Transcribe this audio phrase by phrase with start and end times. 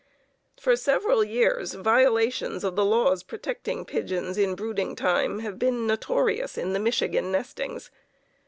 [0.59, 6.57] For several years violations of the laws protecting pigeons in brooding time have been notorious
[6.57, 7.91] in the Michigan nestings.